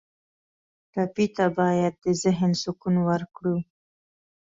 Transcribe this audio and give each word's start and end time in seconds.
ټپي 0.93 1.25
ته 1.35 1.45
باید 1.57 1.93
د 2.03 2.07
ذهن 2.23 2.51
سکون 2.61 2.95
ورکړو. 3.09 3.55